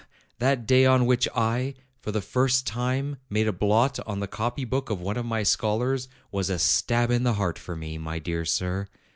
that 0.39 0.65
day 0.65 0.83
on 0.83 1.05
which 1.05 1.27
I, 1.35 1.75
for 1.99 2.11
the 2.11 2.21
first 2.23 2.65
time, 2.65 3.17
made 3.29 3.47
a 3.47 3.53
blot 3.53 3.99
on 4.07 4.19
the 4.19 4.25
copy 4.25 4.65
book 4.65 4.89
of 4.89 4.99
one 4.99 5.15
of 5.15 5.27
my 5.27 5.43
scholars 5.43 6.07
was 6.31 6.49
a 6.49 6.57
stab 6.57 7.11
in 7.11 7.21
the 7.21 7.33
heart 7.33 7.59
for 7.59 7.75
me, 7.75 7.99
my 7.99 8.17
dear 8.17 8.43
sir. 8.43 8.87